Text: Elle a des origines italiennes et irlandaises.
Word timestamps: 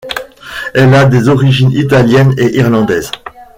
Elle 0.73 0.95
a 0.95 1.05
des 1.05 1.29
origines 1.29 1.69
italiennes 1.73 2.33
et 2.39 2.57
irlandaises. 2.57 3.11